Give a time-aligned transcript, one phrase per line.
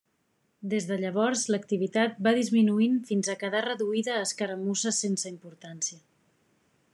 [0.69, 6.01] Des de llavors l'activitat va disminuint fins a quedar reduïda a escaramusses sense importància.